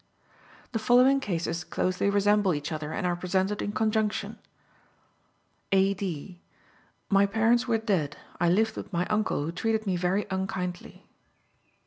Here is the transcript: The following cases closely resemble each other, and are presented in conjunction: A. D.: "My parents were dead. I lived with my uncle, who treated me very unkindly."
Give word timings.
The 0.71 0.79
following 0.79 1.19
cases 1.19 1.63
closely 1.63 2.09
resemble 2.09 2.55
each 2.55 2.71
other, 2.71 2.91
and 2.91 3.05
are 3.05 3.15
presented 3.15 3.61
in 3.61 3.71
conjunction: 3.71 4.39
A. 5.71 5.93
D.: 5.93 6.41
"My 7.11 7.27
parents 7.27 7.67
were 7.67 7.77
dead. 7.77 8.17
I 8.39 8.49
lived 8.49 8.75
with 8.75 8.91
my 8.91 9.05
uncle, 9.09 9.43
who 9.43 9.51
treated 9.51 9.85
me 9.85 9.97
very 9.97 10.25
unkindly." 10.31 11.05